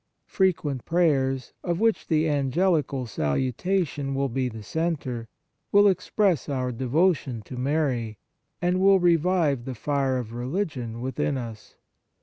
[0.25, 5.27] Frequent prayers, of which the angel ical salutation will be the centre,
[5.71, 8.17] will express our devotion to Mary,
[8.63, 11.75] and will revive the fire of religion within us.